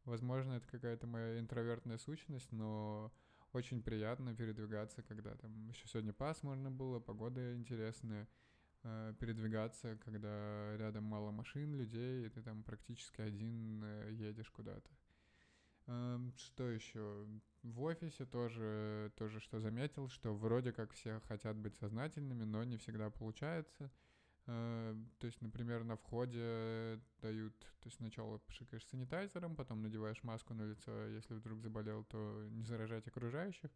Возможно, 0.06 0.54
это 0.54 0.68
какая-то 0.68 1.06
моя 1.06 1.40
интровертная 1.40 1.98
сущность, 1.98 2.52
но 2.52 3.14
очень 3.54 3.84
приятно 3.84 4.36
передвигаться, 4.36 5.04
когда 5.04 5.36
там 5.36 5.70
еще 5.70 5.88
сегодня 5.88 6.12
пасмурно 6.12 6.72
было, 6.72 7.00
погода 7.00 7.56
интересная, 7.56 8.28
э, 8.84 9.14
передвигаться, 9.20 9.98
когда 9.98 10.76
рядом 10.78 11.04
мало 11.04 11.30
машин, 11.32 11.76
людей, 11.76 12.26
и 12.26 12.30
ты 12.30 12.42
там 12.42 12.64
практически 12.64 13.22
один 13.22 13.84
э, 13.84 14.10
едешь 14.12 14.50
куда-то. 14.50 14.90
Э, 15.92 16.20
что 16.38 16.70
еще? 16.70 17.28
В 17.64 17.84
офисе 17.84 18.26
тоже, 18.26 19.12
тоже 19.18 19.40
что 19.40 19.60
заметил, 19.60 20.08
что 20.08 20.34
вроде 20.34 20.72
как 20.72 20.94
все 20.94 21.20
хотят 21.28 21.58
быть 21.58 21.76
сознательными, 21.78 22.44
но 22.44 22.64
не 22.64 22.78
всегда 22.78 23.10
получается. 23.10 23.92
Э, 24.48 24.96
то 25.20 25.28
есть, 25.28 25.42
например, 25.42 25.84
на 25.84 25.98
входе 25.98 27.00
дают, 27.22 27.60
то 27.60 27.88
есть 27.88 27.98
сначала 27.98 28.38
пшикаешь 28.40 28.88
санитайзером, 28.88 29.56
потом 29.56 29.82
надеваешь 29.82 30.24
маску 30.24 30.54
на 30.54 30.64
лицо, 30.64 31.08
если 31.08 31.34
вдруг 31.34 31.60
заболел, 31.62 32.06
то 32.06 32.48
не 32.50 32.64
заражать 32.64 33.08
окружающих. 33.08 33.70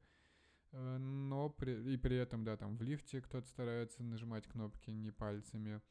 Э, 0.71 0.97
но 0.97 1.49
при, 1.49 1.93
и 1.93 1.97
при 1.97 2.15
этом, 2.15 2.43
да, 2.45 2.55
там 2.55 2.77
в 2.77 2.81
лифте 2.81 3.21
кто-то 3.21 3.47
старается 3.47 4.03
нажимать 4.03 4.47
кнопки 4.47 4.89
не 4.89 5.11
пальцами, 5.11 5.81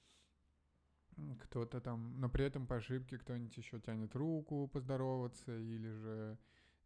кто-то 1.42 1.80
там, 1.80 2.20
но 2.20 2.28
при 2.28 2.44
этом 2.44 2.66
по 2.66 2.76
ошибке 2.76 3.18
кто-нибудь 3.18 3.56
еще 3.56 3.80
тянет 3.80 4.14
руку 4.14 4.68
поздороваться, 4.68 5.56
или 5.58 5.90
же 5.90 6.38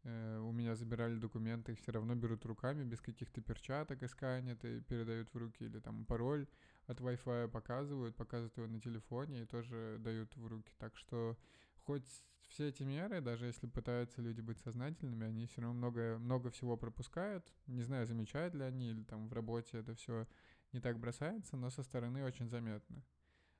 э, 0.04 0.38
у 0.38 0.52
меня 0.52 0.74
забирали 0.74 1.16
документы, 1.16 1.72
их 1.72 1.80
все 1.80 1.92
равно 1.92 2.14
берут 2.14 2.44
руками 2.44 2.84
без 2.84 3.00
каких-то 3.00 3.40
перчаток 3.40 4.02
и 4.02 4.08
сканят 4.08 4.64
и 4.64 4.80
передают 4.80 5.32
в 5.32 5.36
руки, 5.36 5.64
или 5.64 5.78
там 5.80 6.04
пароль 6.04 6.46
от 6.86 7.00
Wi-Fi 7.00 7.48
показывают, 7.48 8.16
показывают 8.16 8.56
его 8.56 8.66
на 8.66 8.80
телефоне 8.80 9.42
и 9.42 9.46
тоже 9.46 9.96
дают 10.00 10.34
в 10.36 10.46
руки. 10.46 10.72
Так 10.78 10.96
что 10.96 11.36
хоть 11.84 12.06
все 12.48 12.68
эти 12.68 12.82
меры, 12.82 13.20
даже 13.20 13.46
если 13.46 13.66
пытаются 13.66 14.22
люди 14.22 14.40
быть 14.40 14.58
сознательными, 14.58 15.26
они 15.26 15.46
все 15.46 15.60
равно 15.60 15.76
много, 15.76 16.18
много 16.18 16.50
всего 16.50 16.76
пропускают. 16.76 17.46
Не 17.66 17.82
знаю, 17.82 18.06
замечают 18.06 18.54
ли 18.54 18.62
они, 18.62 18.90
или 18.90 19.02
там 19.04 19.28
в 19.28 19.32
работе 19.32 19.78
это 19.78 19.94
все 19.94 20.26
не 20.72 20.80
так 20.80 20.98
бросается, 20.98 21.56
но 21.56 21.70
со 21.70 21.82
стороны 21.82 22.24
очень 22.24 22.48
заметно. 22.48 23.02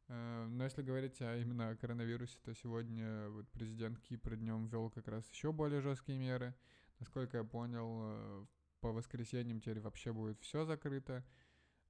Э, 0.09 0.47
но 0.49 0.65
если 0.65 0.83
говорить 0.83 1.21
о 1.21 1.37
именно 1.37 1.71
о 1.71 1.77
коронавирусе, 1.77 2.38
то 2.43 2.55
сегодня 2.55 3.29
вот 3.29 3.49
президент 3.50 3.99
Кипра 4.00 4.37
днем 4.37 4.67
ввел 4.67 4.91
как 4.91 5.09
раз 5.09 5.29
еще 5.31 5.53
более 5.53 5.81
жесткие 5.81 6.19
меры. 6.19 6.55
Насколько 6.99 7.38
я 7.38 7.45
понял, 7.45 8.00
э, 8.03 8.47
по 8.81 8.93
воскресеньям 8.93 9.61
теперь 9.61 9.81
вообще 9.81 10.12
будет 10.12 10.41
все 10.41 10.65
закрыто. 10.65 11.25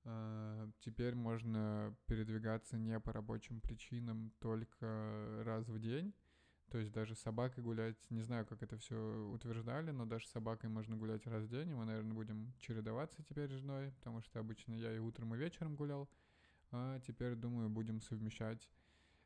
А, 0.04 0.70
теперь 0.80 1.14
можно 1.14 1.94
передвигаться 2.06 2.78
не 2.78 2.98
по 3.00 3.12
рабочим 3.12 3.60
причинам 3.60 4.32
только 4.40 5.42
раз 5.44 5.68
в 5.68 5.78
день. 5.78 6.14
То 6.70 6.78
есть 6.78 6.92
даже 6.92 7.14
с 7.14 7.20
собакой 7.20 7.64
гулять, 7.64 8.10
не 8.10 8.20
знаю, 8.20 8.46
как 8.46 8.62
это 8.62 8.76
все 8.76 8.96
утверждали, 9.32 9.90
но 9.90 10.04
даже 10.04 10.26
с 10.26 10.30
собакой 10.30 10.68
можно 10.68 10.96
гулять 10.96 11.26
раз 11.26 11.44
в 11.44 11.48
день, 11.48 11.72
мы, 11.72 11.86
наверное, 11.86 12.12
будем 12.12 12.52
чередоваться 12.58 13.22
теперь 13.22 13.48
с 13.48 13.60
женой, 13.60 13.90
потому 13.92 14.20
что 14.20 14.38
обычно 14.38 14.74
я 14.74 14.94
и 14.94 14.98
утром, 14.98 15.34
и 15.34 15.38
вечером 15.38 15.76
гулял, 15.76 16.10
а 16.70 17.00
теперь, 17.00 17.34
думаю, 17.34 17.68
будем 17.68 18.00
совмещать 18.00 18.68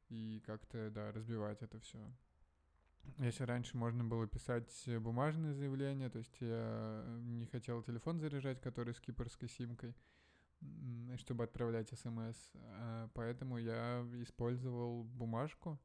и 0.09 0.43
как-то, 0.47 0.91
да, 0.91 1.13
разбивать 1.13 1.63
это 1.63 1.79
все. 1.81 1.99
Если 3.19 3.45
раньше 3.45 3.77
можно 3.77 4.05
было 4.05 4.27
писать 4.27 4.71
бумажные 5.01 5.55
заявления, 5.55 6.09
то 6.09 6.19
есть 6.19 6.37
я 6.41 7.05
не 7.23 7.47
хотел 7.47 7.83
телефон 7.83 8.21
заряжать, 8.21 8.61
который 8.61 8.95
с 8.95 9.01
кипрской 9.01 9.49
симкой, 9.49 9.97
чтобы 11.17 11.45
отправлять 11.45 11.91
смс. 11.99 12.53
А, 12.55 13.09
поэтому 13.15 13.59
я 13.59 14.07
использовал 14.23 15.05
бумажку, 15.05 15.81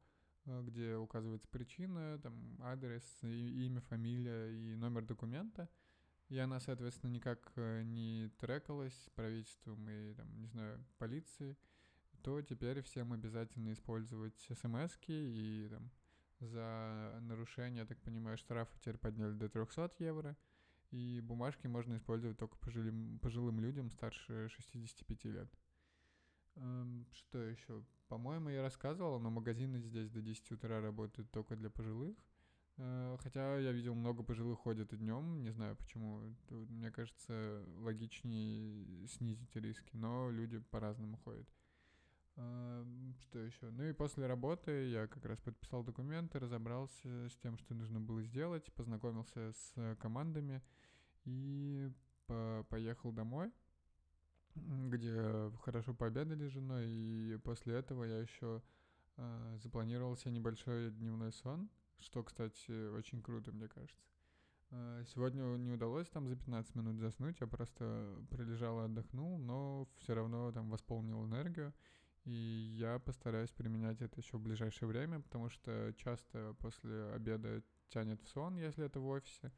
а, 0.45 0.61
где 0.63 0.95
указывается 0.95 1.47
причина, 1.47 2.19
там 2.21 2.33
адрес, 2.61 3.03
имя, 3.23 3.81
фамилия 3.81 4.49
и 4.51 4.75
номер 4.75 5.03
документа. 5.05 5.69
И 6.29 6.37
она, 6.37 6.59
соответственно, 6.59 7.11
никак 7.11 7.51
э, 7.55 7.83
не 7.83 8.29
трекалась 8.37 9.09
правительством 9.15 9.89
и, 9.89 10.13
там, 10.13 10.39
не 10.39 10.47
знаю, 10.47 10.83
полицией, 10.97 11.57
то 12.21 12.41
теперь 12.41 12.81
всем 12.81 13.13
обязательно 13.13 13.71
использовать 13.71 14.35
смс 14.53 14.97
и 15.07 15.67
там, 15.69 15.89
за 16.39 17.17
нарушение, 17.21 17.81
я 17.81 17.85
так 17.85 18.01
понимаю, 18.01 18.37
штрафы 18.37 18.77
теперь 18.79 18.97
подняли 18.97 19.33
до 19.33 19.47
300 19.47 19.91
евро. 19.99 20.35
И 20.91 21.21
бумажки 21.21 21.67
можно 21.67 21.97
использовать 21.97 22.37
только 22.37 22.57
пожилым, 22.57 23.19
пожилым 23.19 23.59
людям 23.59 23.89
старше 23.91 24.47
65 24.49 25.25
лет. 25.25 25.49
Эм, 26.55 27.05
что 27.13 27.39
еще? 27.39 27.83
По-моему, 28.07 28.49
я 28.49 28.61
рассказывал, 28.61 29.19
но 29.19 29.29
магазины 29.29 29.79
здесь 29.81 30.09
до 30.09 30.21
10 30.21 30.51
утра 30.51 30.79
работают 30.79 31.29
только 31.31 31.55
для 31.55 31.69
пожилых. 31.69 32.15
Э, 32.77 33.17
хотя 33.21 33.57
я 33.57 33.71
видел, 33.71 33.95
много 33.95 34.23
пожилых 34.23 34.59
ходят 34.59 34.93
и 34.93 34.97
днем, 34.97 35.41
не 35.41 35.51
знаю 35.51 35.75
почему. 35.75 36.21
Мне 36.49 36.91
кажется, 36.91 37.63
логичнее 37.79 39.07
снизить 39.07 39.55
риски, 39.55 39.95
но 39.95 40.29
люди 40.29 40.59
по-разному 40.59 41.17
ходят. 41.17 41.47
Эм, 42.35 43.15
что 43.19 43.39
еще? 43.39 43.71
Ну 43.71 43.83
и 43.83 43.93
после 43.93 44.27
работы 44.27 44.89
я 44.89 45.07
как 45.07 45.25
раз 45.25 45.39
подписал 45.39 45.83
документы, 45.83 46.37
разобрался 46.39 47.29
с 47.29 47.35
тем, 47.37 47.57
что 47.57 47.73
нужно 47.73 47.99
было 47.99 48.21
сделать, 48.21 48.71
познакомился 48.73 49.53
с 49.53 49.95
командами 49.99 50.61
и 51.25 51.91
по 52.27 52.65
поехал 52.69 53.11
домой. 53.11 53.51
где 54.55 55.51
хорошо 55.63 55.93
пообедали 55.93 56.47
с 56.47 56.51
женой, 56.51 56.85
и 56.87 57.37
после 57.43 57.75
этого 57.75 58.03
я 58.03 58.19
еще 58.19 58.61
э, 59.17 59.57
запланировал 59.61 60.15
себе 60.15 60.31
небольшой 60.31 60.91
дневной 60.91 61.31
сон, 61.31 61.69
что, 61.99 62.23
кстати, 62.23 62.89
очень 62.89 63.21
круто, 63.21 63.51
мне 63.51 63.67
кажется. 63.67 64.05
Э, 64.71 65.03
сегодня 65.13 65.43
не 65.57 65.71
удалось 65.71 66.09
там 66.09 66.27
за 66.27 66.35
15 66.35 66.75
минут 66.75 66.99
заснуть, 66.99 67.39
я 67.39 67.47
просто 67.47 68.17
прилежал 68.29 68.81
и 68.81 68.85
отдохнул, 68.85 69.37
но 69.37 69.87
все 69.97 70.13
равно 70.13 70.51
там 70.51 70.69
восполнил 70.69 71.25
энергию. 71.25 71.73
И 72.25 72.75
я 72.77 72.99
постараюсь 72.99 73.51
применять 73.51 74.01
это 74.01 74.19
еще 74.19 74.37
в 74.37 74.41
ближайшее 74.41 74.89
время, 74.89 75.21
потому 75.21 75.49
что 75.49 75.93
часто 75.97 76.55
после 76.59 77.11
обеда 77.13 77.63
тянет 77.89 78.21
в 78.21 78.27
сон, 78.27 78.57
если 78.57 78.85
это 78.85 78.99
в 78.99 79.07
офисе. 79.07 79.51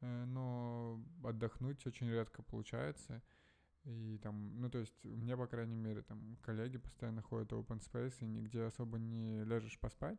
Э, 0.00 0.24
но 0.26 1.02
отдохнуть 1.24 1.86
очень 1.86 2.10
редко 2.10 2.42
получается. 2.42 3.22
И 3.84 4.18
там, 4.22 4.60
ну, 4.60 4.68
то 4.68 4.78
есть, 4.78 5.04
меня, 5.04 5.38
по 5.38 5.46
крайней 5.46 5.76
мере, 5.76 6.02
там, 6.02 6.36
коллеги 6.42 6.76
постоянно 6.76 7.22
ходят 7.22 7.52
в 7.52 7.58
open 7.58 7.80
space, 7.80 8.16
и 8.20 8.26
нигде 8.26 8.62
особо 8.64 8.98
не 8.98 9.42
лежишь 9.44 9.78
поспать. 9.78 10.18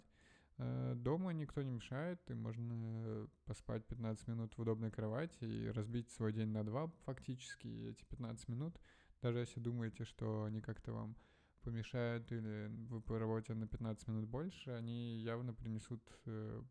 Э, 0.63 0.93
дома 0.95 1.31
никто 1.33 1.63
не 1.63 1.71
мешает, 1.71 2.19
и 2.29 2.35
можно 2.35 3.27
поспать 3.45 3.83
15 3.87 4.27
минут 4.27 4.53
в 4.55 4.61
удобной 4.61 4.91
кровати 4.91 5.43
и 5.43 5.69
разбить 5.69 6.09
свой 6.11 6.33
день 6.33 6.49
на 6.49 6.63
два 6.63 6.87
фактически, 7.05 7.67
эти 7.89 8.03
15 8.05 8.47
минут, 8.49 8.79
даже 9.23 9.39
если 9.39 9.59
думаете, 9.59 10.05
что 10.05 10.43
они 10.43 10.61
как-то 10.61 10.93
вам 10.93 11.15
помешают 11.63 12.31
или 12.31 12.67
вы 12.89 13.01
поработаете 13.01 13.55
на 13.55 13.67
15 13.67 14.07
минут 14.09 14.27
больше, 14.27 14.69
они 14.71 15.17
явно 15.17 15.53
принесут 15.53 16.03
э, 16.25 16.61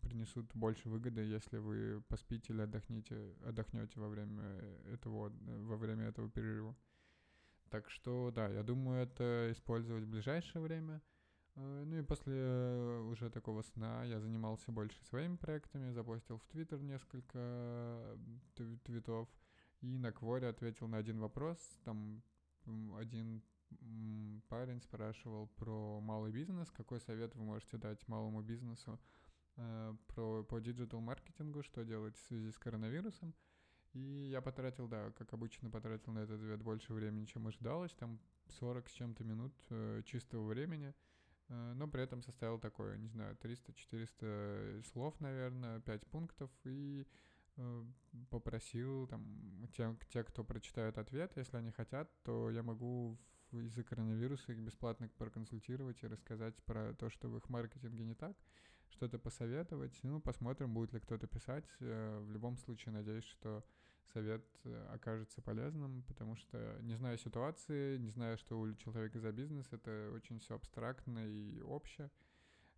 принесут 0.00 0.54
больше 0.54 0.88
выгоды, 0.88 1.22
если 1.22 1.58
вы 1.58 2.02
поспите 2.08 2.52
или 2.52 2.62
отдохнете, 2.62 3.34
отдохнете 3.44 3.98
во 3.98 4.08
время 4.08 4.44
этого, 4.92 5.32
во 5.40 5.76
время 5.76 6.06
этого 6.06 6.30
перерыва. 6.30 6.76
Так 7.68 7.90
что, 7.90 8.30
да, 8.30 8.48
я 8.48 8.62
думаю, 8.62 9.02
это 9.02 9.48
использовать 9.52 10.04
в 10.04 10.08
ближайшее 10.08 10.62
время. 10.62 11.02
Э, 11.58 11.84
ну 11.84 11.98
и 11.98 12.02
после 12.02 12.34
уже 13.10 13.30
такого 13.30 13.62
сна 13.62 14.04
я 14.04 14.20
занимался 14.20 14.72
больше 14.72 15.02
своими 15.04 15.36
проектами, 15.36 15.90
запостил 15.90 16.38
в 16.38 16.46
Твиттер 16.46 16.80
несколько 16.80 18.16
твитов, 18.84 19.28
и 19.80 19.98
на 19.98 20.12
Кворе 20.12 20.48
ответил 20.48 20.88
на 20.88 20.98
один 20.98 21.20
вопрос. 21.20 21.58
Там 21.84 22.22
один 22.98 23.42
парень 24.48 24.80
спрашивал 24.80 25.48
про 25.56 26.00
малый 26.00 26.32
бизнес, 26.32 26.70
какой 26.70 27.00
совет 27.00 27.34
вы 27.34 27.44
можете 27.44 27.76
дать 27.76 28.08
малому 28.08 28.40
бизнесу 28.40 28.98
Э, 29.58 29.92
про, 30.06 30.44
по 30.44 30.60
диджитал-маркетингу, 30.60 31.64
что 31.64 31.84
делать 31.84 32.16
в 32.16 32.26
связи 32.26 32.52
с 32.52 32.58
коронавирусом. 32.58 33.34
И 33.92 34.28
я 34.30 34.40
потратил, 34.40 34.86
да, 34.86 35.10
как 35.12 35.32
обычно, 35.32 35.68
потратил 35.68 36.12
на 36.12 36.20
этот 36.20 36.40
ответ 36.40 36.62
больше 36.62 36.92
времени, 36.92 37.24
чем 37.24 37.48
ожидалось. 37.48 37.92
Там 37.94 38.20
40 38.60 38.88
с 38.88 38.92
чем-то 38.92 39.24
минут 39.24 39.52
э, 39.70 40.02
чистого 40.04 40.46
времени. 40.46 40.94
Э, 41.48 41.72
но 41.74 41.88
при 41.88 42.02
этом 42.02 42.22
составил 42.22 42.58
такое, 42.58 42.96
не 42.96 43.08
знаю, 43.08 43.36
300-400 43.36 44.84
слов, 44.92 45.18
наверное, 45.20 45.80
5 45.80 46.06
пунктов. 46.06 46.50
И 46.64 47.06
э, 47.56 47.84
попросил 48.30 49.06
там 49.06 49.68
те, 49.76 49.96
те, 50.10 50.24
кто 50.24 50.44
прочитает 50.44 50.98
ответ, 50.98 51.32
если 51.36 51.56
они 51.56 51.70
хотят, 51.70 52.10
то 52.22 52.50
я 52.50 52.62
могу 52.62 53.18
из-за 53.52 53.82
коронавируса 53.82 54.52
их 54.52 54.58
бесплатно 54.58 55.08
проконсультировать 55.16 56.02
и 56.02 56.06
рассказать 56.06 56.54
про 56.64 56.92
то, 56.94 57.08
что 57.08 57.28
в 57.28 57.36
их 57.38 57.48
маркетинге 57.48 58.04
не 58.04 58.14
так 58.14 58.36
что-то 58.90 59.18
посоветовать. 59.18 59.98
Ну, 60.02 60.20
посмотрим, 60.20 60.74
будет 60.74 60.92
ли 60.92 61.00
кто-то 61.00 61.26
писать. 61.26 61.64
Э, 61.80 62.20
в 62.20 62.30
любом 62.30 62.56
случае, 62.58 62.92
надеюсь, 62.92 63.24
что 63.24 63.64
совет 64.12 64.44
э, 64.64 64.86
окажется 64.92 65.42
полезным, 65.42 66.02
потому 66.02 66.36
что, 66.36 66.78
не 66.82 66.94
зная 66.94 67.16
ситуации, 67.16 67.98
не 67.98 68.10
зная, 68.10 68.36
что 68.36 68.58
у 68.58 68.74
человека 68.74 69.20
за 69.20 69.32
бизнес, 69.32 69.66
это 69.72 70.10
очень 70.14 70.38
все 70.40 70.54
абстрактно 70.54 71.26
и 71.26 71.60
общее, 71.60 72.10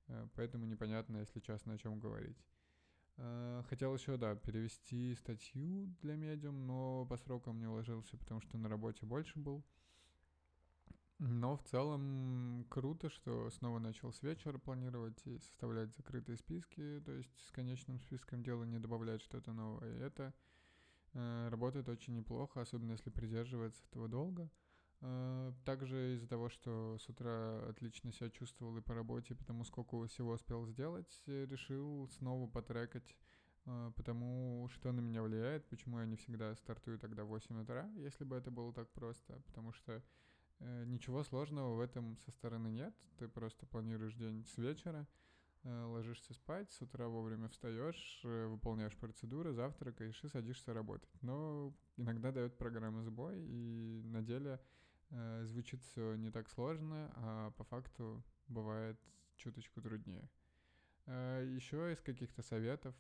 э, 0.09 0.29
поэтому 0.35 0.67
непонятно, 0.67 1.19
если 1.19 1.41
честно, 1.41 1.75
о 1.75 1.79
чем 1.79 1.99
говорить. 1.99 2.39
Хотел 3.69 3.95
еще, 3.95 4.17
да, 4.17 4.35
перевести 4.35 5.15
статью 5.15 5.95
для 6.01 6.17
медиум, 6.17 6.67
но 6.67 7.05
по 7.05 7.19
срокам 7.19 7.59
не 7.59 7.67
уложился, 7.67 8.17
потому 8.17 8.41
что 8.41 8.57
на 8.57 8.71
работе 8.71 9.05
больше 9.05 9.39
был. 9.39 9.63
Но 11.23 11.55
в 11.59 11.63
целом 11.65 12.65
круто, 12.71 13.11
что 13.11 13.51
снова 13.51 13.79
начал 13.79 14.11
с 14.11 14.23
вечера 14.23 14.57
планировать 14.57 15.21
и 15.27 15.39
составлять 15.39 15.95
закрытые 15.95 16.39
списки, 16.39 17.03
то 17.05 17.13
есть 17.13 17.31
с 17.47 17.51
конечным 17.51 17.99
списком 17.99 18.43
дела 18.43 18.65
не 18.65 18.79
добавлять 18.79 19.21
что-то 19.21 19.53
новое. 19.53 19.99
И 19.99 20.01
это 20.01 20.23
э, 20.23 20.33
работает 21.13 21.89
очень 21.89 22.15
неплохо, 22.15 22.61
особенно 22.61 22.93
если 22.93 23.11
придерживаться 23.11 23.83
этого 23.91 24.09
долго. 24.09 24.51
Э, 25.01 25.53
также 25.65 26.15
из-за 26.15 26.29
того, 26.29 26.49
что 26.49 26.99
с 26.99 27.09
утра 27.09 27.69
отлично 27.69 28.13
себя 28.13 28.31
чувствовал 28.31 28.77
и 28.77 28.83
по 28.83 28.95
работе, 28.95 29.35
потому 29.35 29.65
сколько 29.65 30.07
всего 30.07 30.33
успел 30.33 30.67
сделать, 30.67 31.23
решил 31.27 32.09
снова 32.09 32.49
потрекать 32.49 33.17
э, 33.67 33.93
потому 33.97 34.69
что 34.73 34.93
на 34.93 35.01
меня 35.01 35.23
влияет, 35.23 35.69
почему 35.69 36.01
я 36.01 36.07
не 36.07 36.17
всегда 36.17 36.55
стартую 36.57 36.99
тогда 36.99 37.25
в 37.25 37.29
8 37.29 37.63
утра, 37.63 37.91
если 37.97 38.25
бы 38.25 38.37
это 38.37 38.51
было 38.51 38.73
так 38.73 38.91
просто, 38.93 39.41
потому 39.47 39.73
что 39.73 40.03
Э, 40.61 40.85
ничего 40.87 41.25
сложного 41.25 41.75
в 41.75 41.81
этом 41.81 42.19
со 42.19 42.31
стороны 42.31 42.69
нет. 42.69 42.95
Ты 43.19 43.29
просто 43.29 43.67
планируешь 43.67 44.15
день 44.15 44.45
с 44.47 44.59
вечера, 44.59 45.01
э, 45.01 45.20
ложишься 45.65 46.33
спать, 46.35 46.71
с 46.73 46.81
утра 46.81 47.09
вовремя 47.09 47.49
встаешь, 47.49 48.21
э, 48.25 48.47
выполняешь 48.47 48.97
процедуры, 48.97 49.53
завтракаешь 49.53 50.23
и 50.25 50.29
садишься 50.29 50.73
работать. 50.73 51.11
Но 51.23 51.75
иногда 51.97 52.33
дает 52.33 52.57
программа 52.57 53.03
сбой, 53.03 53.41
и 53.41 54.03
на 54.05 54.23
деле 54.23 54.61
звучит 55.43 55.83
все 55.83 56.15
не 56.15 56.31
так 56.31 56.49
сложно, 56.49 57.13
а 57.17 57.51
по 57.53 57.65
факту 57.65 58.23
бывает 58.47 58.97
чуточку 59.37 59.83
труднее. 59.83 60.31
Еще 61.07 61.93
из 61.93 62.01
каких-то 62.01 62.43
советов 62.43 62.95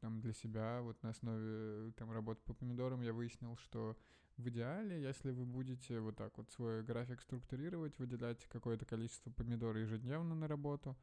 там 0.00 0.20
для 0.20 0.34
себя, 0.34 0.82
вот 0.82 1.02
на 1.02 1.08
основе 1.10 1.92
там 1.92 2.12
работы 2.12 2.42
по 2.44 2.52
помидорам 2.52 3.00
я 3.00 3.14
выяснил, 3.14 3.56
что 3.56 3.96
в 4.36 4.48
идеале, 4.50 5.00
если 5.00 5.30
вы 5.30 5.46
будете 5.46 5.98
вот 5.98 6.16
так 6.16 6.36
вот 6.36 6.50
свой 6.50 6.82
график 6.82 7.22
структурировать, 7.22 7.98
выделять 7.98 8.44
какое-то 8.46 8.84
количество 8.84 9.30
помидор 9.30 9.76
ежедневно 9.78 10.34
на 10.34 10.46
работу, 10.46 10.94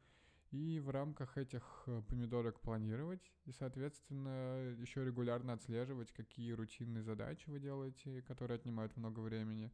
и 0.50 0.80
в 0.80 0.90
рамках 0.90 1.36
этих 1.38 1.82
э, 1.86 2.02
помидорок 2.08 2.60
планировать, 2.60 3.32
и, 3.44 3.52
соответственно, 3.52 4.74
еще 4.78 5.04
регулярно 5.04 5.52
отслеживать, 5.54 6.12
какие 6.12 6.52
рутинные 6.52 7.02
задачи 7.02 7.48
вы 7.48 7.58
делаете, 7.58 8.22
которые 8.22 8.56
отнимают 8.56 8.96
много 8.96 9.20
времени, 9.20 9.72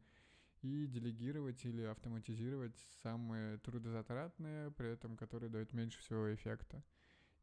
и 0.61 0.87
делегировать 0.87 1.63
или 1.65 1.83
автоматизировать 1.83 2.77
самые 3.01 3.57
трудозатратные, 3.59 4.71
при 4.71 4.89
этом 4.89 5.17
которые 5.17 5.49
дают 5.49 5.73
меньше 5.73 5.99
всего 5.99 6.33
эффекта. 6.33 6.83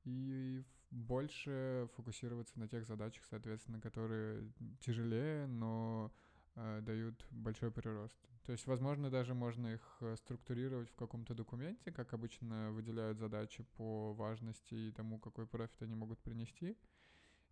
И 0.05 0.65
больше 0.91 1.89
фокусироваться 1.95 2.59
на 2.59 2.67
тех 2.67 2.87
задачах, 2.87 3.25
соответственно, 3.29 3.81
которые 3.81 4.51
тяжелее, 4.81 5.47
но 5.47 6.13
дают 6.57 7.27
большой 7.31 7.71
прирост. 7.71 8.19
То 8.45 8.53
есть, 8.53 8.67
возможно, 8.67 9.11
даже 9.11 9.35
можно 9.35 9.75
их 9.75 9.97
э, 10.01 10.17
структурировать 10.17 10.91
в 10.91 10.97
каком-то 10.97 11.35
документе, 11.35 11.93
как 11.93 12.15
обычно 12.15 12.73
выделяют 12.73 13.19
задачи 13.19 13.63
по 13.77 14.13
важности 14.15 14.75
и 14.75 14.93
тому, 14.93 15.19
какой 15.19 15.47
профит 15.47 15.83
они 15.83 15.95
могут 15.95 16.19
принести. 16.21 16.77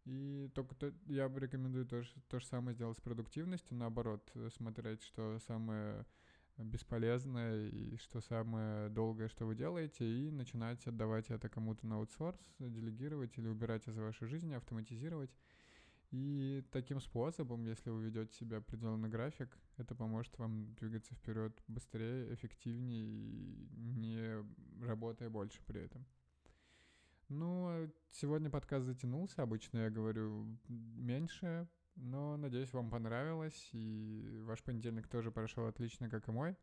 И 0.05 0.51
только 0.55 0.75
то, 0.75 0.93
я 1.07 1.29
бы 1.29 1.41
рекомендую 1.41 1.87
то, 1.87 2.03
то 2.29 2.41
же 2.41 2.47
самое 2.47 2.75
сделать 2.75 2.97
с 2.97 3.01
продуктивностью, 3.01 3.77
наоборот, 3.77 4.29
э, 4.35 4.49
смотреть, 4.51 5.03
что 5.03 5.39
самое 5.41 6.07
бесполезное 6.57 7.69
и 7.69 7.97
что 7.99 8.21
самое 8.21 8.89
долгое, 8.89 9.29
что 9.29 9.47
вы 9.47 9.55
делаете, 9.55 10.05
и 10.05 10.31
начинать 10.31 10.85
отдавать 10.87 11.31
это 11.31 11.49
кому-то 11.49 11.87
на 11.87 11.97
аутсорс, 11.97 12.41
делегировать 12.59 13.39
или 13.39 13.47
убирать 13.47 13.87
из 13.87 13.97
вашей 13.97 14.27
жизни, 14.27 14.55
автоматизировать. 14.55 15.31
И 16.11 16.65
таким 16.71 17.01
способом, 17.01 17.67
если 17.67 17.91
вы 17.91 18.05
ведете 18.05 18.33
себя 18.33 18.59
определенный 18.59 19.11
график, 19.11 19.59
это 19.77 19.95
поможет 19.95 20.39
вам 20.39 20.75
двигаться 20.75 21.15
вперед 21.15 21.53
быстрее, 21.69 22.33
эффективнее 22.33 23.69
не 23.77 24.45
работая 24.87 25.29
больше 25.29 25.61
при 25.67 25.83
этом. 25.83 26.07
Ну, 27.29 27.91
сегодня 28.11 28.49
подкаст 28.49 28.87
затянулся. 28.87 29.43
Обычно 29.43 29.81
я 29.81 29.91
говорю 29.91 30.59
меньше, 30.69 31.69
но 31.95 32.39
надеюсь, 32.39 32.73
вам 32.73 32.89
понравилось, 32.89 33.69
и 33.73 34.41
ваш 34.45 34.63
понедельник 34.63 35.09
тоже 35.09 35.31
прошел 35.31 35.67
отлично, 35.67 36.09
как 36.09 36.27
и 36.29 36.33
мой. 36.33 36.57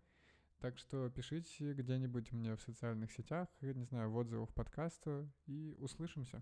Так 0.59 0.79
что 0.79 1.07
пишите 1.11 1.73
где-нибудь 1.73 2.31
мне 2.31 2.55
в 2.55 2.61
социальных 2.61 3.11
сетях, 3.11 3.47
не 3.61 3.83
знаю, 3.83 4.09
в 4.09 4.17
отзывах 4.17 4.51
подкаста, 4.55 5.29
и 5.45 5.75
услышимся. 5.77 6.41